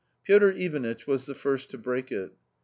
Piotr 0.23 0.47
Ivanitch 0.49 1.05
was 1.05 1.27
the 1.27 1.35
first 1.35 1.69
to 1.69 1.77
break 1.77 2.11
it. 2.11 2.31